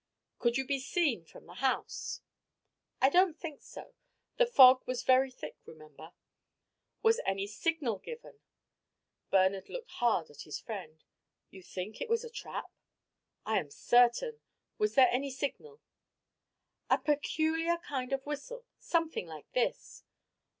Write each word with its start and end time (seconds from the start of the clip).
"Could 0.39 0.57
you 0.57 0.65
be 0.65 0.79
seen 0.79 1.25
from 1.25 1.45
the 1.45 1.53
house?" 1.53 2.21
"I 2.99 3.09
don't 3.11 3.37
think 3.39 3.61
so, 3.61 3.93
the 4.37 4.47
fog 4.47 4.81
was 4.87 5.03
very 5.03 5.29
thick 5.29 5.57
remember." 5.63 6.13
"Was 7.03 7.21
any 7.23 7.45
signal 7.45 7.99
given?" 7.99 8.39
Bernard 9.29 9.69
looked 9.69 9.91
hard 9.91 10.31
at 10.31 10.41
his 10.41 10.59
friend. 10.59 11.03
"You 11.51 11.61
think 11.61 12.01
it 12.01 12.09
was 12.09 12.23
a 12.23 12.31
trap?" 12.31 12.71
"I 13.45 13.59
am 13.59 13.69
certain. 13.69 14.41
Was 14.79 14.95
there 14.95 15.09
any 15.11 15.29
signal?" 15.29 15.79
"A 16.89 16.97
peculiar 16.97 17.77
kind 17.77 18.11
of 18.11 18.25
whistle. 18.25 18.65
Something 18.79 19.27
like 19.27 19.51
this!" 19.51 20.03